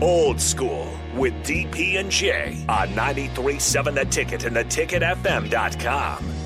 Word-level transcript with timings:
Old 0.00 0.40
School 0.40 0.88
with 1.16 1.34
DP 1.44 1.98
and 1.98 2.10
J 2.10 2.64
on 2.68 2.88
93.7 2.90 3.94
The 3.94 4.04
Ticket 4.04 4.44
and 4.44 4.56
theticketfm.com. 4.56 6.37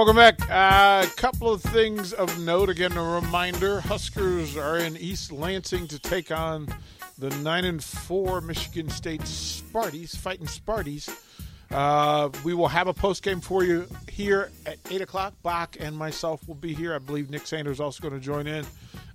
Welcome 0.00 0.16
back. 0.16 0.40
A 0.48 0.54
uh, 0.54 1.06
couple 1.16 1.52
of 1.52 1.60
things 1.60 2.14
of 2.14 2.40
note. 2.40 2.70
Again, 2.70 2.96
a 2.96 3.02
reminder: 3.02 3.82
Huskers 3.82 4.56
are 4.56 4.78
in 4.78 4.96
East 4.96 5.30
Lansing 5.30 5.88
to 5.88 5.98
take 5.98 6.30
on 6.30 6.68
the 7.18 7.28
nine 7.40 7.66
and 7.66 7.84
four 7.84 8.40
Michigan 8.40 8.88
State 8.88 9.20
Sparties, 9.20 10.16
fighting 10.16 10.46
Sparties. 10.46 11.14
Uh, 11.70 12.30
we 12.44 12.54
will 12.54 12.68
have 12.68 12.86
a 12.86 12.94
post 12.94 13.22
game 13.22 13.42
for 13.42 13.62
you 13.62 13.86
here 14.10 14.50
at 14.64 14.78
eight 14.90 15.02
o'clock. 15.02 15.34
Bach 15.42 15.76
and 15.78 15.94
myself 15.94 16.48
will 16.48 16.54
be 16.54 16.72
here. 16.72 16.94
I 16.94 16.98
believe 16.98 17.28
Nick 17.28 17.46
Sanders 17.46 17.76
is 17.76 17.80
also 17.82 18.00
going 18.00 18.18
to 18.18 18.24
join 18.24 18.46
in. 18.46 18.64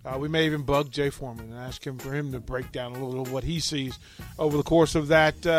Uh, 0.05 0.19
we 0.19 0.27
may 0.27 0.45
even 0.45 0.61
bug 0.61 0.91
Jay 0.91 1.09
Foreman 1.09 1.51
and 1.51 1.59
ask 1.59 1.83
him 1.83 1.97
for 1.97 2.13
him 2.13 2.31
to 2.31 2.39
break 2.39 2.71
down 2.71 2.95
a 2.95 3.03
little 3.03 3.23
of 3.23 3.31
what 3.31 3.43
he 3.43 3.59
sees 3.59 3.97
over 4.37 4.55
the 4.55 4.61
course 4.61 4.93
of 4.93 5.07
that 5.07 5.47
uh, 5.47 5.49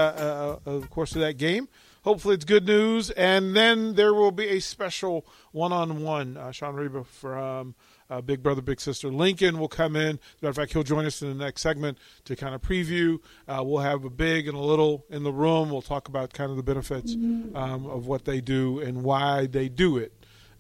uh, 0.65 0.71
uh 0.71 0.81
course 0.87 1.17
of 1.17 1.23
that 1.23 1.37
game. 1.37 1.67
Hopefully, 2.07 2.37
it's 2.37 2.45
good 2.45 2.67
news. 2.67 3.11
And 3.11 3.57
then 3.57 3.97
there 3.97 4.15
will 4.15 4.31
be 4.31 4.47
a 4.47 4.61
special 4.61 5.27
one 5.51 5.73
on 5.73 6.05
one. 6.05 6.39
Sean 6.53 6.77
Reba 6.77 7.03
from 7.03 7.75
uh, 8.09 8.21
Big 8.21 8.45
Brother, 8.45 8.63
Big 8.63 8.81
Sister 8.81 9.09
Lincoln 9.09 9.59
will 9.59 9.67
come 9.67 9.97
in. 9.97 10.11
As 10.11 10.19
matter 10.41 10.51
of 10.51 10.57
fact, 10.57 10.73
he'll 10.73 10.85
join 10.85 11.05
us 11.05 11.21
in 11.21 11.37
the 11.37 11.45
next 11.45 11.63
segment 11.63 11.99
to 12.25 12.37
kind 12.37 12.55
of 12.55 12.63
preview. 12.63 13.19
Uh, 13.49 13.63
we'll 13.65 13.83
have 13.83 14.05
a 14.05 14.11
big 14.11 14.47
and 14.47 14.57
a 14.57 14.61
little 14.61 15.05
in 15.11 15.25
the 15.25 15.33
room. 15.33 15.69
We'll 15.69 15.83
talk 15.83 16.07
about 16.07 16.33
kind 16.33 16.49
of 16.49 16.57
the 16.57 16.63
benefits 16.63 17.15
um, 17.15 17.87
of 17.87 18.07
what 18.07 18.25
they 18.25 18.41
do 18.41 18.79
and 18.79 19.03
why 19.03 19.47
they 19.47 19.69
do 19.69 19.97
it. 19.97 20.13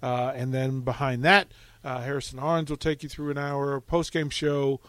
Uh, 0.03 0.33
and 0.35 0.53
then 0.53 0.81
behind 0.81 1.25
that, 1.25 1.53
uh, 1.85 2.01
Harrison 2.01 2.41
Arns 2.41 2.71
will 2.71 2.77
take 2.77 3.05
you 3.05 3.09
through 3.09 3.31
an 3.31 3.39
hour 3.39 3.81
post 3.81 4.13
game 4.13 4.31
show. 4.31 4.81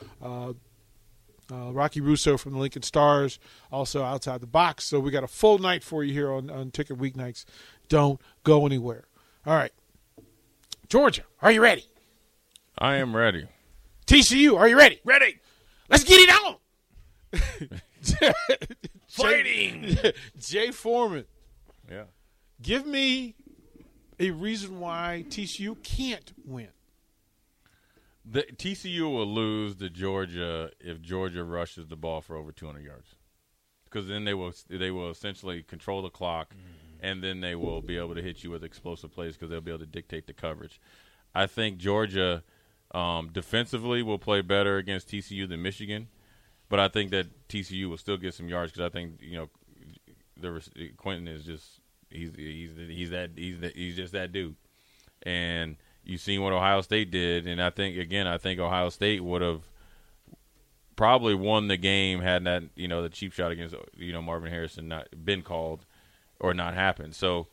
Uh, 1.52 1.72
Rocky 1.72 2.02
Russo 2.02 2.36
from 2.38 2.54
the 2.54 2.60
Lincoln 2.60 2.82
Stars, 2.82 3.40
also 3.72 4.04
outside 4.04 4.42
the 4.42 4.48
box. 4.48 4.84
So 4.84 5.00
we 5.00 5.12
got 5.12 5.24
a 5.24 5.28
full 5.28 5.60
night 5.60 5.84
for 5.84 6.04
you 6.04 6.14
here 6.14 6.32
on, 6.32 6.50
on 6.50 6.72
Ticket 6.72 6.98
Weeknights. 6.98 7.46
Don't 7.88 8.20
go 8.44 8.66
anywhere. 8.66 9.06
All 9.46 9.56
right. 9.56 9.72
Georgia, 10.90 11.24
are 11.42 11.52
you 11.52 11.62
ready? 11.62 11.86
I 12.78 12.96
am 12.96 13.16
ready. 13.16 13.48
TCU, 14.06 14.58
are 14.58 14.68
you 14.68 14.78
ready? 14.78 15.00
Ready. 15.04 15.40
Let's 15.90 16.04
get 16.04 16.20
it 16.20 16.30
on. 16.30 16.58
Fighting. 19.08 19.84
Jay, 19.84 20.14
Jay 20.40 20.72
Foreman. 20.72 21.26
Yeah. 21.90 22.04
Give 22.62 22.86
me 22.86 23.36
a 24.20 24.32
reason 24.32 24.80
why 24.80 25.26
TCU 25.30 25.82
can't 25.84 26.34
win. 26.46 26.70
The 28.30 28.44
TCU 28.44 29.04
will 29.04 29.26
lose 29.26 29.78
to 29.78 29.90
Georgia 29.90 30.70
if 30.82 31.02
Georgia 31.02 31.44
rushes 31.44 31.88
the 31.88 31.96
ball 31.96 32.20
for 32.20 32.36
over 32.36 32.52
200 32.52 32.84
yards, 32.84 33.16
because 33.86 34.08
then 34.08 34.26
they 34.26 34.34
will 34.34 34.54
they 34.70 34.92
will 34.92 35.10
essentially 35.10 35.64
control 35.64 36.02
the 36.02 36.10
clock, 36.10 36.54
mm-hmm. 36.54 37.06
and 37.06 37.24
then 37.24 37.40
they 37.40 37.56
will 37.56 37.82
be 37.82 37.98
able 37.98 38.16
to 38.16 38.22
hit 38.22 38.44
you 38.44 38.52
with 38.52 38.66
explosive 38.66 39.14
plays 39.14 39.36
because 39.36 39.50
they'll 39.50 39.62
be 39.62 39.72
able 39.72 39.80
to 39.80 39.86
dictate 39.86 40.28
the 40.28 40.34
coverage. 40.34 40.82
I 41.34 41.48
think 41.48 41.78
Georgia 41.78 42.44
um, 42.92 43.30
defensively 43.32 44.04
will 44.04 44.20
play 44.20 44.42
better 44.42 44.78
against 44.78 45.08
TCU 45.08 45.48
than 45.48 45.62
Michigan, 45.62 46.10
but 46.68 46.80
I 46.80 46.90
think 46.90 47.12
that 47.12 47.48
TCU 47.48 47.90
will 47.90 47.98
still 47.98 48.18
get 48.18 48.34
some 48.34 48.50
yards 48.50 48.74
because 48.74 48.86
I 48.86 48.90
think 48.90 49.22
you 49.22 49.38
know 49.38 49.50
the 50.36 50.92
Quentin 50.98 51.30
is 51.30 51.46
just 51.46 51.80
he's 52.10 52.32
he's 52.36 52.72
he's 52.76 53.10
that 53.12 53.32
he's 53.38 53.60
that, 53.62 53.74
he's 53.74 53.96
just 53.96 54.12
that 54.14 54.34
dude, 54.34 54.56
and 55.24 55.78
you've 56.08 56.22
seen 56.22 56.42
what 56.42 56.54
Ohio 56.54 56.82
State 56.82 57.12
did, 57.12 57.46
and 57.46 57.62
I 57.62 57.70
think 57.70 57.98
again, 57.98 58.28
I 58.28 58.38
think 58.38 58.60
Ohio 58.60 58.90
State 58.90 59.24
would 59.24 59.42
have 59.42 59.62
probably 60.96 61.36
won 61.36 61.68
the 61.68 61.78
game 61.78 62.22
had 62.22 62.44
that 62.46 62.64
you 62.76 62.88
know 62.88 63.04
the 63.04 63.10
cheap 63.10 63.34
shot 63.34 63.52
against 63.52 63.76
you 63.96 64.12
know 64.14 64.22
Marvin 64.22 64.52
Harrison 64.52 64.88
not 64.88 65.08
been 65.24 65.42
called 65.44 65.86
or 66.40 66.54
not 66.54 66.74
happened. 66.74 67.14
So 67.14 67.48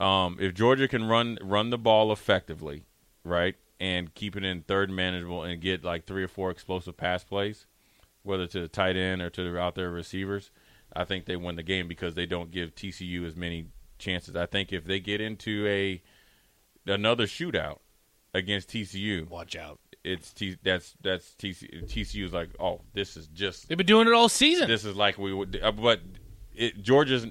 um, 0.00 0.38
if 0.40 0.54
Georgia 0.54 0.88
can 0.88 1.06
run 1.06 1.38
run 1.42 1.70
the 1.70 1.78
ball 1.78 2.12
effectively, 2.12 2.84
right, 3.24 3.54
and 3.78 4.12
keep 4.14 4.36
it 4.36 4.44
in 4.44 4.62
third 4.62 4.90
manageable 4.90 5.42
and 5.42 5.60
get 5.60 5.84
like 5.84 6.06
three 6.06 6.24
or 6.24 6.28
four 6.28 6.50
explosive 6.50 6.96
pass 6.96 7.22
plays, 7.22 7.66
whether 8.22 8.46
to 8.46 8.60
the 8.60 8.68
tight 8.68 8.96
end 8.96 9.20
or 9.20 9.30
to 9.30 9.44
the 9.44 9.58
out 9.58 9.74
there 9.74 9.90
receivers, 9.90 10.50
I 10.94 11.04
think 11.04 11.26
they 11.26 11.36
win 11.36 11.56
the 11.56 11.62
game 11.62 11.88
because 11.88 12.14
they 12.14 12.26
don't 12.26 12.50
give 12.50 12.74
TCU 12.74 13.26
as 13.26 13.36
many 13.36 13.66
chances. 13.98 14.34
I 14.34 14.46
think 14.46 14.72
if 14.72 14.84
they 14.86 14.98
get 14.98 15.20
into 15.20 15.66
a 15.66 16.02
another 16.84 17.26
shootout 17.26 17.78
against 18.34 18.68
TCU. 18.68 19.28
Watch 19.28 19.56
out. 19.56 19.78
It's 20.04 20.32
T, 20.32 20.56
that's 20.62 20.94
that's 21.02 21.34
TCU. 21.38 21.84
TCU's 21.84 22.32
like, 22.32 22.50
oh, 22.58 22.80
this 22.92 23.16
is 23.16 23.28
just 23.28 23.68
they've 23.68 23.78
been 23.78 23.86
doing 23.86 24.08
it 24.08 24.14
all 24.14 24.28
season. 24.28 24.68
This 24.68 24.84
is 24.84 24.96
like 24.96 25.16
we 25.18 25.32
would, 25.32 25.60
uh, 25.62 25.70
but 25.72 26.00
it, 26.54 26.82
Georgia's 26.82 27.26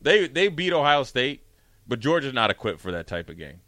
they 0.00 0.26
they 0.26 0.48
beat 0.48 0.72
Ohio 0.72 1.04
State, 1.04 1.44
but 1.86 2.00
Georgia's 2.00 2.34
not 2.34 2.50
equipped 2.50 2.80
for 2.80 2.92
that 2.92 3.06
type 3.06 3.28
of 3.28 3.38
game. 3.38 3.60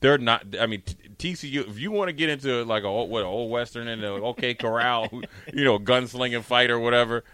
They're 0.00 0.16
not. 0.16 0.46
I 0.58 0.66
mean, 0.66 0.82
TCU. 1.18 1.68
If 1.68 1.78
you 1.78 1.90
want 1.90 2.08
to 2.08 2.12
get 2.12 2.30
into 2.30 2.64
like 2.64 2.84
a 2.84 2.92
what 2.92 3.24
old 3.24 3.50
western 3.50 3.88
and 3.88 4.02
a 4.02 4.12
OK 4.12 4.54
Corral, 4.54 5.08
you 5.52 5.64
know, 5.64 5.78
gunslinging 5.78 6.44
fight 6.44 6.70
or 6.70 6.78
whatever, 6.78 7.24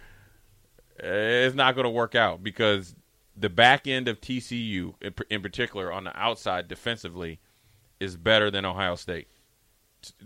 it's 0.99 1.55
not 1.55 1.75
going 1.75 1.85
to 1.85 1.91
work 1.91 2.15
out 2.15 2.43
because 2.43 2.97
the 3.37 3.49
back 3.49 3.87
end 3.87 4.09
of 4.09 4.21
TCU, 4.21 4.95
in, 5.01 5.15
in 5.31 5.43
particular 5.43 5.93
on 5.93 6.05
the 6.05 6.19
outside 6.19 6.67
defensively, 6.67 7.39
is 8.05 8.17
better 8.17 8.51
than 8.51 8.65
Ohio 8.65 8.95
State. 8.95 9.29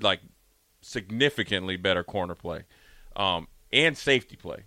Like 0.01 0.21
significantly 0.81 1.77
better 1.77 2.05
corner 2.05 2.35
play, 2.35 2.65
um, 3.17 3.49
and 3.73 3.97
safety 3.97 4.37
play 4.37 4.65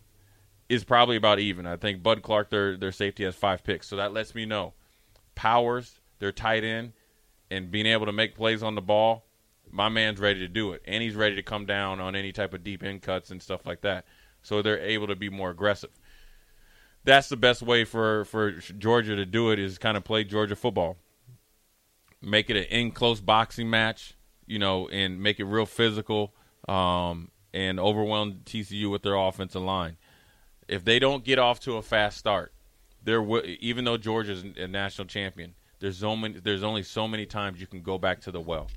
is 0.70 0.86
probably 0.86 1.18
about 1.18 1.40
even. 1.40 1.66
I 1.66 1.76
think 1.76 2.02
Bud 2.02 2.22
Clark 2.22 2.50
their 2.50 2.78
their 2.78 2.92
safety 2.92 3.26
has 3.26 3.36
five 3.36 3.64
picks, 3.64 3.88
so 3.88 3.98
that 3.98 4.14
lets 4.14 4.34
me 4.34 4.46
know 4.46 4.74
Powers 5.36 6.00
their 6.20 6.32
tight 6.32 6.64
end 6.64 6.94
and 7.50 7.72
being 7.72 7.86
able 7.86 8.06
to 8.06 8.12
make 8.12 8.36
plays 8.36 8.64
on 8.64 8.76
the 8.76 8.82
ball. 8.82 9.26
My 9.70 9.90
man's 9.90 10.20
ready 10.20 10.40
to 10.40 10.48
do 10.48 10.72
it, 10.72 10.82
and 10.86 11.04
he's 11.04 11.16
ready 11.16 11.36
to 11.36 11.44
come 11.44 11.66
down 11.66 12.00
on 12.00 12.16
any 12.16 12.32
type 12.32 12.54
of 12.54 12.64
deep 12.64 12.84
end 12.84 13.02
cuts 13.02 13.32
and 13.32 13.42
stuff 13.42 13.66
like 13.66 13.82
that. 13.82 14.06
So 14.44 14.62
they're 14.62 14.80
able 14.80 15.08
to 15.08 15.16
be 15.16 15.30
more 15.30 15.50
aggressive. 15.50 15.92
That's 17.04 17.30
the 17.30 17.38
best 17.38 17.62
way 17.62 17.84
for 17.84 18.26
for 18.26 18.52
Georgia 18.52 19.16
to 19.16 19.26
do 19.26 19.52
it 19.52 19.60
is 19.60 19.78
kind 19.78 19.98
of 19.98 20.04
play 20.04 20.24
Georgia 20.24 20.56
football 20.56 20.98
make 22.22 22.50
it 22.50 22.58
an 22.58 22.64
in 22.64 22.92
close 22.92 23.20
boxing 23.20 23.70
match, 23.70 24.16
you 24.46 24.60
know, 24.60 24.88
and 24.90 25.22
make 25.22 25.40
it 25.40 25.46
real 25.46 25.66
physical, 25.66 26.34
um, 26.68 27.32
and 27.54 27.80
overwhelm 27.80 28.42
TCU 28.46 28.90
with 28.90 29.04
their 29.04 29.16
offensive 29.16 29.62
line. 29.62 29.98
If 30.68 30.86
they 30.86 31.00
don't 31.00 31.24
get 31.24 31.40
off 31.40 31.60
to 31.62 31.78
a 31.78 31.82
fast 31.82 32.18
start, 32.18 32.54
there 33.04 33.24
even 33.46 33.84
though 33.86 33.98
Georgia's 33.98 34.44
a 34.58 34.68
national 34.68 35.08
champion, 35.08 35.56
there's 35.80 35.98
so 35.98 36.16
many, 36.16 36.40
there's 36.40 36.64
only 36.64 36.84
so 36.84 37.08
many 37.08 37.26
times 37.26 37.60
you 37.60 37.68
can 37.68 37.82
go 37.82 37.98
back 37.98 38.22
to 38.22 38.32
the 38.32 38.40
well. 38.40 38.70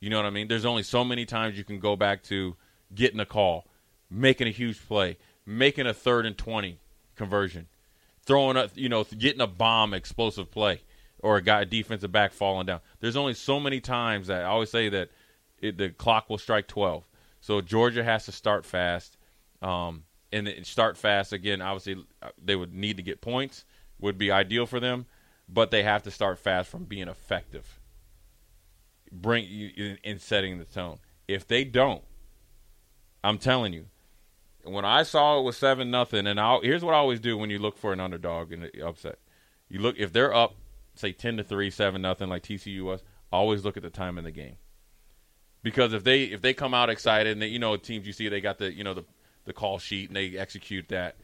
You 0.00 0.10
know 0.10 0.16
what 0.16 0.26
I 0.26 0.30
mean? 0.30 0.48
There's 0.48 0.64
only 0.64 0.82
so 0.82 1.04
many 1.04 1.24
times 1.24 1.56
you 1.56 1.62
can 1.62 1.78
go 1.78 1.94
back 1.94 2.24
to 2.24 2.56
getting 2.92 3.20
a 3.20 3.26
call, 3.26 3.66
making 4.10 4.48
a 4.48 4.50
huge 4.50 4.84
play, 4.86 5.16
making 5.46 5.86
a 5.86 5.94
third 5.94 6.26
and 6.26 6.36
20 6.36 6.80
conversion, 7.14 7.68
throwing 8.26 8.56
a, 8.56 8.68
you 8.74 8.88
know, 8.88 9.04
getting 9.04 9.40
a 9.40 9.46
bomb 9.46 9.94
explosive 9.94 10.50
play 10.50 10.80
or 11.22 11.36
a 11.36 11.42
guy 11.42 11.64
defensive 11.64 12.12
back 12.12 12.32
falling 12.32 12.66
down. 12.66 12.80
There's 13.00 13.16
only 13.16 13.34
so 13.34 13.58
many 13.58 13.80
times 13.80 14.26
that 14.26 14.42
I 14.42 14.48
always 14.48 14.70
say 14.70 14.88
that 14.90 15.10
it, 15.58 15.78
the 15.78 15.90
clock 15.90 16.28
will 16.28 16.38
strike 16.38 16.66
12. 16.66 17.08
So 17.40 17.60
Georgia 17.60 18.04
has 18.04 18.26
to 18.26 18.32
start 18.32 18.66
fast. 18.66 19.16
Um, 19.62 20.04
and 20.32 20.66
start 20.66 20.96
fast 20.96 21.32
again. 21.32 21.60
Obviously, 21.60 22.04
uh, 22.22 22.30
they 22.42 22.56
would 22.56 22.72
need 22.72 22.96
to 22.96 23.02
get 23.02 23.20
points, 23.20 23.64
would 24.00 24.18
be 24.18 24.30
ideal 24.30 24.66
for 24.66 24.80
them, 24.80 25.06
but 25.48 25.70
they 25.70 25.82
have 25.82 26.02
to 26.04 26.10
start 26.10 26.38
fast 26.38 26.70
from 26.70 26.84
being 26.84 27.08
effective. 27.08 27.78
Bring 29.10 29.44
in, 29.44 29.98
in 30.02 30.18
setting 30.18 30.58
the 30.58 30.64
tone. 30.64 30.98
If 31.28 31.46
they 31.46 31.64
don't, 31.64 32.02
I'm 33.22 33.38
telling 33.38 33.72
you, 33.72 33.86
when 34.64 34.84
I 34.84 35.02
saw 35.02 35.38
it 35.38 35.42
was 35.42 35.56
seven 35.56 35.90
nothing, 35.90 36.26
and 36.26 36.40
I 36.40 36.58
here's 36.62 36.84
what 36.84 36.94
I 36.94 36.98
always 36.98 37.20
do 37.20 37.36
when 37.36 37.50
you 37.50 37.58
look 37.58 37.76
for 37.76 37.92
an 37.92 38.00
underdog 38.00 38.52
and 38.52 38.70
upset. 38.80 39.18
You 39.68 39.80
look 39.80 39.96
if 39.98 40.12
they're 40.12 40.32
up, 40.32 40.54
say 40.94 41.12
ten 41.12 41.36
to 41.36 41.44
three, 41.44 41.70
seven 41.70 42.02
nothing, 42.02 42.28
like 42.28 42.42
TCU 42.42 42.82
was. 42.82 43.02
Always 43.30 43.64
look 43.64 43.76
at 43.76 43.82
the 43.82 43.90
time 43.90 44.18
in 44.18 44.24
the 44.24 44.30
game, 44.30 44.56
because 45.62 45.92
if 45.92 46.04
they 46.04 46.24
if 46.24 46.42
they 46.42 46.52
come 46.52 46.74
out 46.74 46.90
excited 46.90 47.32
and 47.32 47.42
they, 47.42 47.46
you 47.46 47.58
know 47.58 47.76
teams 47.76 48.06
you 48.06 48.12
see 48.12 48.28
they 48.28 48.40
got 48.40 48.58
the 48.58 48.72
you 48.72 48.84
know 48.84 48.94
the 48.94 49.04
the 49.44 49.52
call 49.52 49.78
sheet 49.78 50.08
and 50.08 50.16
they 50.16 50.36
execute 50.36 50.88
that, 50.88 51.16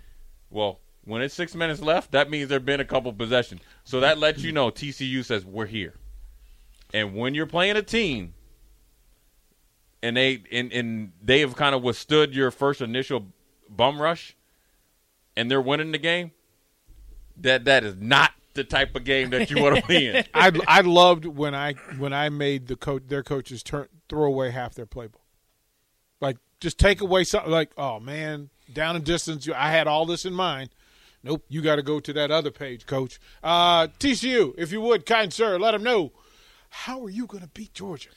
well 0.51 0.81
when 1.05 1.23
it's 1.23 1.35
six 1.35 1.55
minutes 1.55 1.81
left, 1.81 2.13
that 2.13 2.29
means 2.29 2.49
there've 2.49 2.65
been 2.65 2.81
a 2.81 2.85
couple 2.85 3.11
possessions. 3.15 3.63
So 3.85 4.01
that 4.01 4.19
lets 4.19 4.43
you 4.43 4.53
know 4.53 4.71
TCU 4.71 5.25
says 5.25 5.45
we're 5.45 5.67
here, 5.67 5.95
and 6.93 7.15
when 7.15 7.35
you're 7.35 7.47
playing 7.47 7.77
a 7.77 7.83
team 7.83 8.35
and 10.03 10.17
they 10.17 10.43
and, 10.53 10.73
and 10.73 11.13
they 11.23 11.41
have 11.41 11.57
kind 11.57 11.75
of 11.75 11.83
withstood 11.83 12.35
your 12.35 12.51
first 12.51 12.81
initial 12.81 13.27
bum 13.69 14.01
rush 14.01 14.37
and 15.37 15.51
they're 15.51 15.61
winning 15.61 15.93
the 15.93 15.99
game, 15.99 16.33
that 17.37 17.65
that 17.65 17.85
is 17.85 17.97
not 17.97 18.33
the 18.59 18.65
type 18.65 18.95
of 18.97 19.05
game 19.05 19.31
that 19.31 19.51
you 19.51 19.63
want 19.63 19.77
to 19.77 19.87
be 19.87 20.09
in. 20.09 20.25
I 20.35 20.53
I 20.67 20.81
loved 20.83 21.25
when 21.25 21.55
I 21.55 21.75
when 21.97 22.13
I 22.13 22.29
made 22.29 22.67
the 22.67 22.77
coach 22.77 23.05
their 23.07 23.23
coaches 23.23 23.63
turn 23.63 23.87
throw 24.09 24.25
away 24.25 24.51
half 24.51 24.75
their 24.75 24.87
playbook. 24.87 25.23
Like 26.21 26.37
just 26.61 26.79
take 26.79 27.01
away 27.01 27.25
something 27.25 27.51
like, 27.51 27.71
oh 27.79 28.01
man, 28.01 28.51
down 28.73 28.97
in 28.97 29.03
distance, 29.03 29.49
I 29.55 29.71
had 29.71 29.87
all 29.87 30.05
this 30.05 30.25
in 30.25 30.35
mind. 30.35 30.71
Nope, 31.23 31.45
you 31.49 31.63
got 31.63 31.77
to 31.77 31.83
go 31.83 32.01
to 32.01 32.13
that 32.13 32.31
other 32.31 32.51
page, 32.51 32.87
coach. 32.87 33.19
Uh, 33.43 33.89
TCU, 33.99 34.55
if 34.57 34.71
you 34.71 34.81
would, 34.81 35.05
kind 35.05 35.33
sir, 35.33 35.59
let 35.59 35.73
them 35.73 35.83
know 35.83 36.13
how 36.71 37.05
are 37.05 37.11
you 37.11 37.27
going 37.27 37.43
to 37.43 37.49
beat 37.49 37.75
Georgia. 37.75 38.11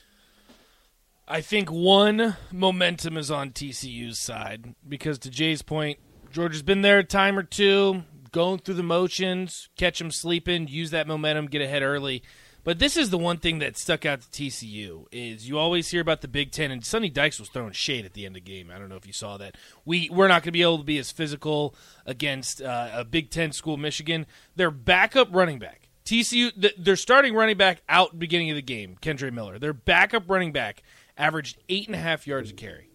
I 1.28 1.42
think 1.42 1.72
one 1.72 2.36
momentum 2.52 3.18
is 3.18 3.32
on 3.32 3.52
TCU's 3.52 4.20
side 4.20 4.76
because, 4.88 5.18
to 5.20 5.30
Jay's 5.30 5.62
point, 5.62 6.00
Georgia's 6.32 6.62
been 6.62 6.82
there 6.82 7.00
a 7.00 7.04
time 7.04 7.38
or 7.38 7.44
two, 7.44 8.04
going 8.31 8.60
through 8.60 8.75
the 8.75 8.83
motions, 8.83 9.69
catch 9.78 10.00
them 10.00 10.12
sleeping, 10.12 10.68
use 10.68 10.92
that 10.92 11.07
momentum, 11.07 11.48
get 11.48 11.62
ahead 11.62 11.83
early. 11.83 12.24
But 12.63 12.78
this 12.78 12.95
is 12.95 13.10
the 13.10 13.18
one 13.18 13.38
thing 13.38 13.60
that 13.60 13.75
stuck 13.75 14.06
out 14.06 14.22
to 14.22 14.28
TCU 14.28 15.06
is 15.12 15.50
you 15.50 15.57
always 15.57 15.89
hear 15.89 16.01
about 16.01 16.22
the 16.22 16.28
Big 16.28 16.51
Ten, 16.51 16.69
and 16.69 16.86
Sonny 16.86 17.10
Dykes 17.10 17.39
was 17.39 17.50
throwing 17.50 17.72
shade 17.72 18.06
at 18.06 18.13
the 18.13 18.25
end 18.25 18.38
of 18.38 18.44
the 18.44 18.51
game. 18.51 18.69
I 18.74 18.78
don't 18.78 18.88
know 18.88 18.98
if 18.98 19.07
you 19.07 19.13
saw 19.13 19.38
that. 19.38 19.56
We 19.83 20.10
we're 20.12 20.28
not 20.28 20.44
going 20.44 20.50
to 20.50 20.51
be 20.51 20.62
able 20.62 20.78
to 20.78 20.83
be 20.83 21.00
as 21.00 21.12
physical 21.12 21.74
against 22.06 22.62
uh, 22.62 22.89
a 22.94 23.04
Big 23.04 23.31
Ten 23.31 23.51
school, 23.51 23.78
Michigan. 23.78 24.28
Their 24.56 24.69
backup 24.69 25.30
running 25.31 25.57
back, 25.57 25.89
TCU, 26.06 26.51
th- 26.62 26.75
their 26.77 26.95
starting 26.95 27.34
running 27.34 27.57
back 27.57 27.81
out 27.89 28.19
beginning 28.19 28.51
of 28.51 28.56
the 28.56 28.62
game, 28.62 28.95
Kendre 29.01 29.34
Miller. 29.34 29.57
Their 29.57 29.74
backup 29.74 30.30
running 30.30 30.51
back 30.51 30.84
averaged 31.18 31.57
eight 31.68 31.88
and 31.88 31.95
a 31.95 32.00
half 32.00 32.27
yards 32.27 32.51
a 32.51 32.54
carry. 32.54 32.91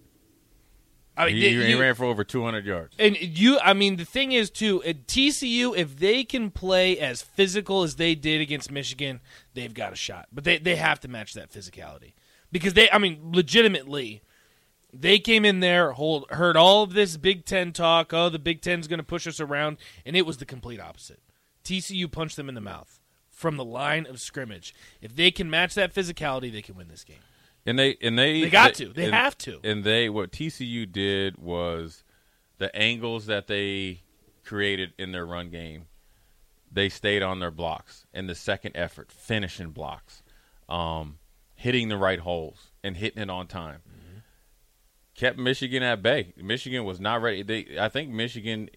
I 1.17 1.27
mean, 1.27 1.37
He, 1.37 1.49
you- 1.49 1.63
he 1.63 1.75
ran 1.75 1.95
for 1.95 2.05
over 2.05 2.25
200 2.25 2.67
yards. 2.67 2.95
and 2.99 3.17
you, 3.17 3.59
I 3.61 3.73
mean, 3.73 3.97
the 3.97 4.05
thing 4.05 4.33
is 4.33 4.51
too, 4.51 4.83
at 4.85 5.07
TCU, 5.07 5.77
if 5.77 5.97
they 5.99 6.25
can 6.25 6.51
play 6.51 6.99
as 6.99 7.23
physical 7.23 7.83
as 7.83 7.97
they 7.97 8.15
did 8.15 8.41
against 8.41 8.71
Michigan, 8.71 9.21
they've 9.55 9.73
got 9.75 9.93
a 9.93 9.97
shot. 9.97 10.27
But 10.33 10.45
they 10.45 10.59
they 10.59 10.77
have 10.77 11.01
to 11.01 11.09
match 11.09 11.33
that 11.35 11.51
physicality 11.51 12.13
because 12.53 12.75
they, 12.75 12.91
I 12.91 12.99
mean, 12.99 13.19
legitimately, 13.33 14.21
they 14.93 15.19
came 15.19 15.45
in 15.45 15.61
there, 15.61 15.93
hold, 15.93 16.27
heard 16.31 16.57
all 16.57 16.83
of 16.83 16.93
this 16.93 17.17
Big 17.17 17.45
Ten 17.45 17.73
talk. 17.73 18.13
Oh, 18.13 18.29
the 18.29 18.39
Big 18.39 18.61
Ten's 18.61 18.87
going 18.89 18.99
to 18.99 19.05
push 19.05 19.27
us 19.27 19.41
around, 19.41 19.79
and 20.05 20.17
it 20.17 20.27
was 20.27 20.37
the 20.39 20.47
complete 20.47 20.81
opposite. 20.81 21.21
TCU 21.65 22.11
punched 22.11 22.37
them 22.37 22.49
in 22.49 22.55
the 22.55 22.61
mouth 22.61 23.01
from 23.31 23.57
the 23.57 23.65
line 23.65 24.07
of 24.07 24.21
scrimmage. 24.21 24.75
If 25.03 25.15
they 25.17 25.31
can 25.31 25.51
match 25.51 25.75
that 25.75 25.93
physicality, 25.95 26.51
they 26.53 26.63
can 26.63 26.77
win 26.77 26.89
this 26.89 27.05
game. 27.05 27.19
And 27.67 27.79
they 27.79 27.97
and 28.01 28.19
they 28.19 28.43
They 28.43 28.51
got 28.51 28.75
to. 28.75 28.89
They 28.89 29.07
and- 29.07 29.15
have 29.15 29.37
to. 29.39 29.61
And 29.65 29.83
they 29.85 30.09
what 30.09 30.31
TCU 30.31 30.91
did 30.91 31.37
was 31.37 32.05
the 32.59 32.75
angles 32.75 33.27
that 33.27 33.49
they 33.49 34.03
created 34.45 34.93
in 34.99 35.13
their 35.13 35.27
run 35.27 35.51
game. 35.51 35.87
They 36.71 36.89
stayed 36.89 37.23
on 37.23 37.41
their 37.41 37.51
blocks 37.51 38.07
and 38.13 38.29
the 38.29 38.35
second 38.35 38.77
effort, 38.77 39.11
finishing 39.11 39.71
blocks, 39.71 40.23
um, 40.69 41.19
hitting 41.55 41.89
the 41.89 41.97
right 41.97 42.19
holes 42.21 42.71
and 42.83 42.97
hitting 42.97 43.23
it 43.23 43.31
on 43.31 43.47
time. 43.47 43.81
Mm-hmm. 43.89 44.19
Kept 45.15 45.39
Michigan 45.39 45.83
at 45.83 46.03
bay. 46.03 46.35
Michigan 46.37 46.85
was 46.85 47.01
not 47.01 47.23
ready. 47.23 47.43
They, 47.43 47.79
I 47.81 47.89
think 47.89 48.11
Michigan 48.11 48.69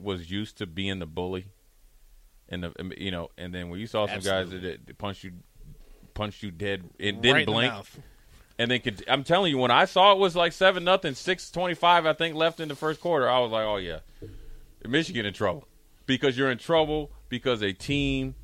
was 0.00 0.30
used 0.30 0.58
to 0.58 0.66
being 0.66 0.98
the 0.98 1.06
bully, 1.06 1.46
and 2.48 2.64
the 2.64 2.72
you 2.96 3.10
know, 3.10 3.28
and 3.36 3.54
then 3.54 3.68
when 3.70 3.80
you 3.80 3.86
saw 3.86 4.06
some 4.06 4.20
guys 4.20 4.50
that, 4.50 4.86
that 4.86 4.98
punched 4.98 5.24
you, 5.24 5.32
punched 6.14 6.42
you 6.42 6.50
dead, 6.50 6.84
it 6.98 7.20
didn't 7.20 7.34
Right 7.34 7.46
blink 7.46 7.72
mouth. 7.72 7.98
and 8.58 8.70
then 8.70 8.80
could, 8.80 9.04
I'm 9.08 9.24
telling 9.24 9.50
you, 9.50 9.58
when 9.58 9.70
I 9.70 9.84
saw 9.84 10.12
it 10.12 10.18
was 10.18 10.34
like 10.36 10.52
seven 10.52 10.84
nothing, 10.84 11.14
six 11.14 11.50
twenty 11.50 11.74
five, 11.74 12.06
I 12.06 12.12
think 12.12 12.34
left 12.36 12.60
in 12.60 12.68
the 12.68 12.76
first 12.76 13.00
quarter, 13.00 13.28
I 13.28 13.38
was 13.40 13.50
like, 13.50 13.64
oh 13.64 13.76
yeah, 13.76 13.98
Michigan 14.86 15.26
in 15.26 15.34
trouble 15.34 15.66
because 16.06 16.36
you're 16.38 16.50
in 16.50 16.58
trouble 16.58 17.10
because 17.28 17.62
a 17.62 17.72
team 17.72 18.34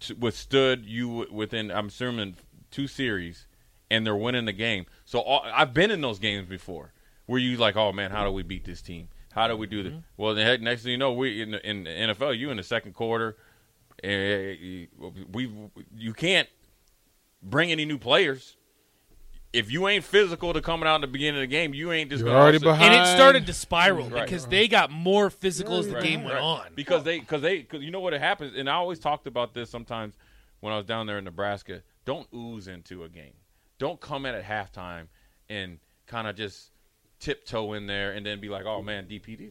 t- 0.00 0.14
withstood 0.14 0.84
you 0.84 1.26
within 1.30 1.70
I'm 1.70 1.86
assuming 1.86 2.36
two 2.70 2.86
series, 2.86 3.46
and 3.90 4.06
they're 4.06 4.16
winning 4.16 4.44
the 4.44 4.52
game. 4.52 4.86
So 5.04 5.20
all, 5.20 5.42
I've 5.44 5.72
been 5.74 5.90
in 5.90 6.00
those 6.00 6.18
games 6.18 6.48
before 6.48 6.92
where 7.26 7.38
you 7.40 7.56
like, 7.56 7.76
oh 7.76 7.92
man, 7.92 8.10
how 8.10 8.24
do 8.24 8.30
we 8.32 8.42
beat 8.42 8.64
this 8.64 8.82
team? 8.82 9.08
How 9.32 9.46
do 9.46 9.56
we 9.56 9.66
do 9.66 9.82
this? 9.82 9.92
Mm-hmm. 9.92 10.00
Well, 10.16 10.34
the 10.34 10.42
heck, 10.42 10.60
next 10.60 10.82
thing 10.82 10.92
you 10.92 10.98
know, 10.98 11.12
we 11.12 11.42
in 11.42 11.52
the, 11.52 11.68
in 11.68 11.84
the 11.84 11.90
NFL, 11.90 12.36
you 12.36 12.50
in 12.50 12.56
the 12.56 12.62
second 12.62 12.94
quarter, 12.94 13.36
eh, 14.02 14.08
and 14.08 14.88
we 15.32 15.52
you 15.96 16.12
can't 16.12 16.48
bring 17.42 17.70
any 17.70 17.84
new 17.84 17.98
players 17.98 18.56
if 19.50 19.70
you 19.70 19.88
ain't 19.88 20.04
physical 20.04 20.52
to 20.52 20.60
coming 20.60 20.86
out 20.86 20.96
in 20.96 21.00
the 21.00 21.06
beginning 21.06 21.36
of 21.36 21.40
the 21.40 21.46
game, 21.46 21.72
you 21.72 21.90
ain't 21.90 22.10
just 22.10 22.20
You're 22.20 22.28
gonna 22.28 22.38
already 22.42 22.58
behind. 22.58 22.92
And 22.94 23.02
it 23.02 23.06
started 23.06 23.46
to 23.46 23.54
spiral 23.54 24.10
Right. 24.10 24.24
because 24.24 24.46
they 24.46 24.68
got 24.68 24.90
more 24.90 25.30
physical 25.30 25.78
as 25.78 25.88
the 25.88 25.94
Right. 25.94 26.02
game 26.02 26.22
went 26.22 26.34
Right. 26.34 26.42
on. 26.42 26.74
because 26.74 27.02
they 27.02 27.18
because 27.18 27.40
they 27.40 27.62
cause 27.62 27.80
you 27.80 27.90
know 27.90 28.00
what 28.00 28.12
it 28.12 28.20
happens 28.20 28.54
and 28.54 28.68
I 28.68 28.74
always 28.74 28.98
talked 28.98 29.26
about 29.26 29.54
this 29.54 29.70
sometimes 29.70 30.18
when 30.60 30.72
I 30.74 30.76
was 30.76 30.84
down 30.84 31.06
there 31.06 31.16
in 31.16 31.24
Nebraska. 31.24 31.82
Don't 32.04 32.28
ooze 32.34 32.68
into 32.68 33.04
a 33.04 33.08
game. 33.08 33.32
Don't 33.78 33.98
come 34.00 34.26
in 34.26 34.34
at 34.34 34.44
halftime 34.44 35.06
and 35.48 35.78
kind 36.06 36.28
of 36.28 36.36
just 36.36 36.70
tiptoe 37.18 37.72
in 37.72 37.86
there 37.86 38.12
and 38.12 38.24
then 38.26 38.40
be 38.40 38.50
like, 38.50 38.66
"Oh 38.66 38.82
man, 38.82 39.06
DPD, 39.08 39.50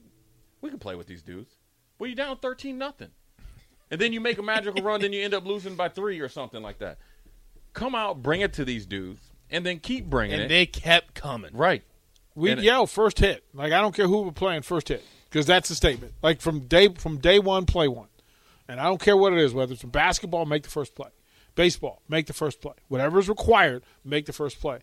we 0.61 0.69
can 0.69 0.77
play 0.79 0.93
with 0.95 1.07
these 1.07 1.23
dudes." 1.23 1.55
Well, 1.97 2.07
you 2.07 2.15
down 2.15 2.37
thirteen 2.37 2.77
nothing, 2.77 3.09
and 3.89 3.99
then 3.99 4.13
you 4.13 4.21
make 4.21 4.37
a 4.37 4.43
magical 4.43 4.83
run, 4.83 5.01
then 5.01 5.11
you 5.11 5.23
end 5.23 5.33
up 5.33 5.43
losing 5.45 5.75
by 5.75 5.89
three 5.89 6.19
or 6.19 6.29
something 6.29 6.61
like 6.61 6.77
that. 6.79 6.99
Come 7.77 7.95
out, 7.95 8.21
bring 8.23 8.41
it 8.41 8.53
to 8.53 8.65
these 8.65 8.85
dudes, 8.85 9.21
and 9.51 9.65
then 9.65 9.79
keep 9.79 10.05
bringing 10.09 10.33
and 10.33 10.41
it. 10.41 10.45
And 10.45 10.51
they 10.51 10.65
kept 10.65 11.13
coming. 11.13 11.51
right. 11.53 11.83
We 12.35 12.51
And- 12.51 12.61
yell 12.61 12.85
first 12.87 13.19
hit. 13.19 13.43
Like 13.53 13.71
I 13.73 13.81
don't 13.81 13.95
care 13.95 14.07
who 14.07 14.21
we're 14.21 14.31
playing 14.31 14.61
first 14.63 14.89
hit 14.89 15.03
because 15.29 15.45
that's 15.45 15.69
the 15.69 15.75
statement. 15.75 16.13
Like 16.21 16.41
from 16.41 16.61
day 16.67 16.89
from 16.89 17.17
day 17.19 17.39
one, 17.39 17.65
play 17.65 17.87
one, 17.87 18.09
and 18.67 18.79
I 18.79 18.83
don't 18.85 18.99
care 19.01 19.17
what 19.17 19.33
it 19.33 19.39
is. 19.39 19.53
Whether 19.53 19.73
it's 19.73 19.83
basketball, 19.83 20.45
make 20.45 20.63
the 20.63 20.69
first 20.69 20.93
play. 20.95 21.09
Baseball, 21.55 22.01
make 22.07 22.27
the 22.27 22.33
first 22.33 22.61
play. 22.61 22.73
Whatever 22.87 23.17
is 23.19 23.27
required, 23.29 23.83
make 24.05 24.25
the 24.27 24.33
first 24.33 24.59
play. 24.61 24.79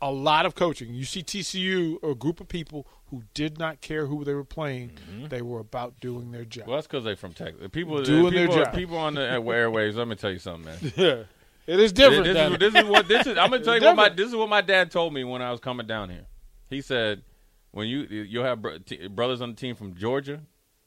A 0.00 0.12
lot 0.12 0.46
of 0.46 0.54
coaching. 0.54 0.94
You 0.94 1.04
see 1.04 1.22
TCU, 1.22 1.98
a 2.08 2.14
group 2.14 2.38
of 2.40 2.46
people 2.48 2.86
who 3.06 3.22
did 3.34 3.58
not 3.58 3.80
care 3.80 4.06
who 4.06 4.24
they 4.24 4.34
were 4.34 4.44
playing. 4.44 4.90
Mm-hmm. 4.90 5.26
They 5.28 5.42
were 5.42 5.58
about 5.58 5.98
doing 6.00 6.30
their 6.32 6.44
job. 6.44 6.66
Well, 6.68 6.76
that's 6.76 6.86
because 6.86 7.02
they're 7.02 7.16
from 7.16 7.32
Texas. 7.32 7.66
People, 7.72 8.02
Doing 8.02 8.34
their 8.34 8.46
job. 8.46 8.74
people 8.74 8.98
on 8.98 9.14
the 9.14 9.22
airwaves. 9.22 9.94
Let 9.96 10.06
me 10.06 10.14
tell 10.16 10.30
you 10.30 10.38
something, 10.38 10.66
man. 10.66 10.92
yeah, 10.96 11.22
it 11.66 11.80
is 11.80 11.92
different. 11.92 12.24
This, 12.24 12.34
than- 12.34 12.52
is, 12.52 12.58
this 12.58 12.74
is 12.74 12.88
what 12.88 13.08
this 13.08 13.26
is. 13.26 13.38
I'm 13.38 13.50
gonna 13.50 13.60
tell 13.64 13.78
you 13.78 13.84
what 13.84 13.96
my 13.96 14.08
this 14.08 14.28
is 14.28 14.36
what 14.36 14.48
my 14.48 14.60
dad 14.60 14.90
told 14.90 15.12
me 15.12 15.24
when 15.24 15.42
I 15.42 15.50
was 15.50 15.60
coming 15.60 15.86
down 15.86 16.10
here. 16.10 16.26
He 16.70 16.80
said 16.80 17.22
when 17.70 17.88
you 17.88 18.02
you'll 18.02 18.44
have 18.44 18.62
bro- 18.62 18.78
t- 18.78 19.08
brothers 19.08 19.40
on 19.40 19.50
the 19.50 19.56
team 19.56 19.74
from 19.74 19.94
Georgia 19.94 20.40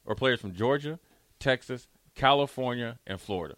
or 0.06 0.16
players 0.16 0.42
from 0.42 0.54
Georgia, 0.54 1.00
Texas, 1.40 1.88
California, 2.16 3.00
and 3.06 3.20
Florida. 3.20 3.56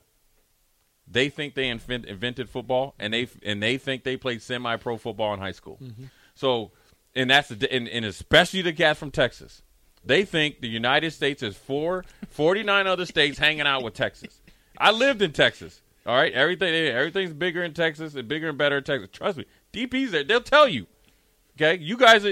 They 1.08 1.30
think 1.30 1.56
they 1.56 1.68
invent, 1.68 2.06
invented 2.06 2.50
football, 2.50 2.96
and 3.00 3.14
they 3.14 3.28
and 3.44 3.62
they 3.62 3.78
think 3.78 4.04
they 4.04 4.18
played 4.18 4.42
semi-pro 4.42 4.98
football 4.98 5.34
in 5.34 5.40
high 5.40 5.52
school. 5.52 5.78
Mm-hmm. 5.82 6.06
So, 6.36 6.72
and 7.16 7.30
that's 7.30 7.50
the, 7.50 7.72
and, 7.72 7.88
and 7.90 8.06
especially 8.06 8.62
the 8.62 8.74
cats 8.74 9.00
from 9.00 9.12
Texas. 9.12 9.62
They 10.04 10.26
think 10.26 10.62
the 10.62 10.70
United 10.70 11.12
States 11.12 11.44
is 11.44 11.56
four, 11.56 12.06
49 12.30 12.88
other 12.88 13.06
states 13.06 13.38
hanging 13.38 13.68
out 13.68 13.84
with 13.84 13.94
Texas. 13.94 14.42
I 14.78 14.92
lived 14.92 15.22
in 15.22 15.32
Texas. 15.32 15.82
All 16.06 16.16
right, 16.16 16.34
everything 16.34 16.74
everything's 16.74 17.34
bigger 17.34 17.64
in 17.64 17.74
Texas 17.74 18.16
and 18.16 18.28
bigger 18.28 18.50
and 18.50 18.58
better 18.58 18.78
in 18.78 18.84
Texas. 18.84 19.10
Trust 19.12 19.38
me, 19.38 19.46
DP's 19.72 20.12
there. 20.12 20.24
They'll 20.24 20.42
tell 20.42 20.68
you. 20.68 20.88
Okay, 21.58 21.82
you 21.82 21.98
guys, 21.98 22.26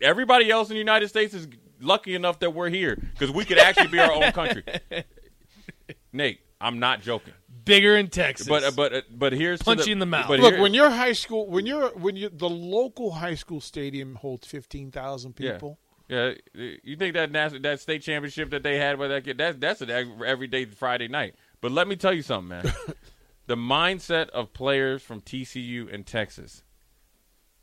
everybody 0.00 0.50
else 0.50 0.68
in 0.70 0.74
the 0.74 0.78
United 0.78 1.08
States 1.08 1.34
is 1.34 1.46
lucky 1.80 2.14
enough 2.14 2.40
that 2.40 2.50
we're 2.50 2.68
here 2.70 2.96
because 3.12 3.30
we 3.30 3.44
could 3.44 3.58
actually 3.58 3.88
be 3.88 4.00
our 4.00 4.10
own 4.12 4.32
country. 4.32 4.64
Nate, 6.12 6.40
I'm 6.60 6.78
not 6.78 7.00
joking. 7.02 7.34
Bigger 7.64 7.96
in 7.96 8.08
Texas. 8.08 8.48
But 8.48 8.64
uh, 8.64 8.70
but 8.72 8.92
uh, 8.92 9.00
but 9.14 9.32
here's 9.32 9.60
to 9.60 9.64
Punch 9.64 9.82
the- 9.82 9.86
you 9.88 9.92
in 9.92 9.98
the 10.00 10.06
mouth. 10.06 10.26
But 10.26 10.40
Look, 10.40 10.54
here- 10.54 10.62
when 10.62 10.74
your 10.74 10.90
high 10.90 11.12
school, 11.12 11.46
when 11.46 11.64
you're 11.64 11.90
when 11.90 12.16
you 12.16 12.28
the 12.28 12.48
local 12.48 13.12
high 13.12 13.36
school 13.36 13.60
stadium 13.60 14.16
holds 14.16 14.48
fifteen 14.48 14.90
thousand 14.90 15.36
people, 15.36 15.78
Yeah, 16.08 16.32
you 16.54 16.96
think 16.96 17.14
that 17.14 17.30
national, 17.30 17.60
that 17.62 17.78
state 17.80 18.02
championship 18.02 18.50
that 18.50 18.64
they 18.64 18.78
had 18.78 18.98
with 18.98 19.10
that 19.10 19.22
kid? 19.24 19.38
That's 19.38 19.58
that's 19.58 19.80
an 19.80 19.90
everyday 20.26 20.64
Friday 20.64 21.06
night. 21.06 21.36
But 21.60 21.70
let 21.70 21.86
me 21.86 21.94
tell 21.94 22.12
you 22.12 22.22
something, 22.22 22.48
man. 22.48 22.64
the 23.46 23.56
mindset 23.56 24.28
of 24.30 24.52
players 24.52 25.02
from 25.02 25.20
TCU 25.20 25.92
and 25.92 26.06
Texas, 26.06 26.62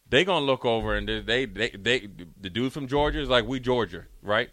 they 0.10 0.26
gonna 0.26 0.46
look 0.46 0.66
over 0.66 0.96
and 0.96 1.08
they 1.08 1.20
they 1.22 1.46
they, 1.46 1.70
they 1.70 2.08
the 2.40 2.50
dude 2.50 2.74
from 2.74 2.88
Georgia 2.88 3.22
is 3.22 3.30
like 3.30 3.46
we 3.46 3.60
Georgia, 3.60 4.06
right? 4.22 4.50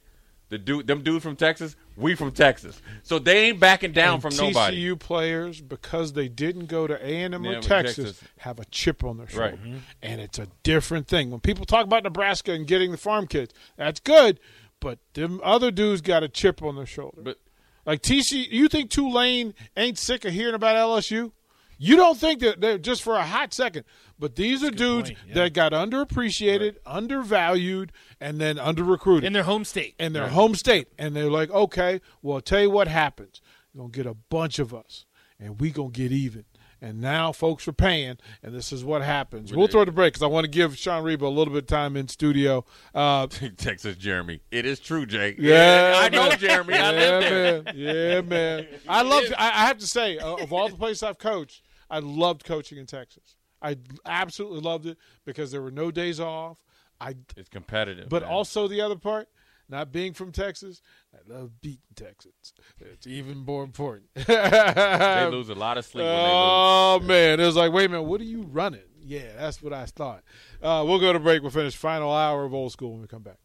The 0.49 0.59
dude, 0.59 0.87
them 0.87 1.03
dudes 1.03 1.25
from 1.25 1.35
Texas, 1.35 1.75
we 1.97 2.15
from 2.15 2.31
Texas, 2.31 2.81
so 3.03 3.19
they 3.19 3.47
ain't 3.49 3.59
backing 3.59 3.91
down 3.91 4.15
And 4.15 4.23
from 4.23 4.31
TCU 4.31 4.39
nobody. 4.53 4.77
TCU 4.91 4.97
players, 5.01 5.61
because 5.61 6.13
they 6.13 6.29
didn't 6.29 6.67
go 6.67 6.87
to 6.87 6.95
A 7.05 7.23
and 7.25 7.35
M 7.35 7.45
or 7.45 7.61
Texas, 7.61 7.97
Texas. 8.21 8.25
have 8.39 8.61
a 8.61 8.65
chip 8.67 9.03
on 9.03 9.17
their 9.17 9.27
shoulder, 9.29 9.43
Right. 9.51 9.55
Mm-hmm. 9.65 9.79
and 10.03 10.21
it's 10.21 10.39
a 10.39 10.47
different 10.63 11.09
thing. 11.09 11.33
When 11.33 11.41
people 11.41 11.65
talk 11.65 11.85
about 11.85 12.05
Nebraska 12.05 12.53
and 12.53 12.65
getting 12.65 12.93
the 12.93 12.97
farm 12.97 13.27
kids, 13.27 13.53
that's 13.77 13.99
good, 13.99 14.39
but 14.79 15.01
them 15.15 15.41
other 15.43 15.73
dudes 15.73 16.01
got 16.01 16.23
a 16.23 16.29
chip 16.29 16.63
on 16.63 16.77
their 16.77 16.87
shoulder. 16.87 17.23
But 17.25 17.41
Like 17.87 18.03
TC, 18.03 18.51
you 18.51 18.69
think 18.69 18.91
Tulane 18.91 19.55
ain't 19.77 19.97
sick 19.97 20.25
of 20.25 20.33
hearing 20.33 20.55
about 20.55 20.77
LSU? 20.77 21.31
You 21.79 21.97
don't 21.97 22.19
think 22.19 22.41
that 22.41 22.61
they're 22.61 22.79
just 22.79 23.03
for 23.03 23.15
a 23.15 23.25
hot 23.25 23.53
second, 23.53 23.85
but 24.19 24.35
these 24.35 24.65
are 24.65 24.71
dudes 24.71 25.11
yeah. 25.11 25.35
that 25.35 25.53
got 25.53 25.73
underappreciated, 25.73 26.77
undervalued, 26.87 27.93
and 28.21 28.41
then 28.41 28.57
underrecruited 28.59 29.25
in 29.25 29.35
their 29.35 29.43
home 29.43 29.65
state. 29.65 29.95
in 29.99 30.13
their 30.15 30.29
home 30.29 30.55
state, 30.55 30.89
and 30.99 31.15
they're 31.15 31.31
like, 31.31 31.51
okay, 31.51 32.01
well, 32.23 32.37
I'll 32.37 32.41
tell 32.41 32.61
you 32.63 32.71
what 32.71 32.89
happens. 32.89 33.43
You're 33.73 33.83
gonna 33.83 33.93
get 33.93 34.07
a 34.07 34.15
bunch 34.15 34.59
of 34.59 34.73
us, 34.73 35.05
and 35.39 35.61
we 35.61 35.71
gonna 35.71 35.91
get 35.91 36.13
even. 36.13 36.45
And 36.81 37.01
now 37.01 37.33
folks 37.33 37.67
are 37.67 37.73
paying, 37.73 38.19
and 38.43 38.55
this 38.55 38.71
is 38.71 38.85
what 38.85 39.01
happens. 39.03 39.55
We'll 39.55 39.67
throw 39.67 39.85
the 39.87 39.93
break 39.93 40.13
because 40.13 40.23
I 40.23 40.27
want 40.27 40.45
to 40.45 40.51
give 40.51 40.77
Sean 40.77 41.03
Reba 41.03 41.25
a 41.25 41.29
little 41.29 41.55
bit 41.55 41.63
of 41.63 41.67
time 41.69 41.97
in 41.97 42.07
studio. 42.09 42.65
Uh, 42.95 43.27
Texas 43.57 43.97
Jeremy, 43.97 44.41
it 44.51 44.67
is 44.67 44.79
true, 44.79 45.07
Jake. 45.07 45.37
Yeah, 45.39 45.95
I 45.97 46.09
know. 46.11 46.31
Jeremy. 46.33 46.75
I 46.75 46.77
yeah, 46.77 46.91
live 46.91 47.23
there. 47.23 47.63
man. 47.63 47.75
Yeah, 47.77 48.21
man. 48.21 48.67
I 48.89 49.03
love. 49.03 49.25
I, 49.39 49.47
I 49.49 49.67
have 49.67 49.79
to 49.79 49.87
say, 49.87 50.19
uh, 50.19 50.35
of 50.35 50.53
all 50.53 50.69
the 50.69 50.77
places 50.77 51.03
I've 51.03 51.19
coached, 51.19 51.63
I 51.89 52.01
loved 52.01 52.45
coaching 52.45 52.77
in 52.77 52.85
Texas. 52.87 53.37
I 53.63 53.79
absolutely 54.05 54.61
loved 54.61 54.85
it 54.87 54.99
because 55.25 55.51
there 55.51 55.63
were 55.63 55.71
no 55.71 55.91
days 55.91 56.21
off. 56.21 56.59
I, 57.01 57.15
It's 57.37 57.49
competitive, 57.49 58.09
but 58.09 58.23
man. 58.23 58.31
also 58.31 58.69
the 58.69 58.81
other 58.81 58.97
part, 58.97 59.29
not 59.69 59.93
being 59.93 60.13
from 60.13 60.33
Texas, 60.33 60.81
I 61.15 61.33
love 61.33 61.61
beating 61.61 61.81
Texans. 61.95 62.53
It's 62.79 63.07
even 63.07 63.39
more 63.39 63.65
important. 63.65 64.09
they 64.15 65.29
lose 65.31 65.49
a 65.49 65.55
lot 65.55 65.79
of 65.79 65.85
sleep 65.85 66.05
when 66.05 66.15
they 66.15 66.23
lose. 66.23 66.33
Oh 66.33 67.01
man, 67.03 67.41
it 67.41 67.47
was 67.47 67.57
like, 67.57 67.73
wait 67.73 67.87
a 67.87 67.89
minute, 67.89 68.03
what 68.03 68.21
are 68.21 68.25
you 68.25 68.43
running? 68.43 68.81
Yeah, 69.03 69.37
that's 69.37 69.63
what 69.63 69.73
I 69.73 69.87
thought. 69.87 70.23
Uh, 70.63 70.85
we'll 70.87 70.99
go 70.99 71.13
to 71.13 71.21
break. 71.21 71.43
We'll 71.43 71.51
finish 71.51 71.77
final 71.77 72.13
hour 72.13 72.45
of 72.45 72.53
old 72.53 72.73
school 72.73 72.93
when 72.93 73.03
we 73.03 73.07
come 73.07 73.23
back. 73.23 73.39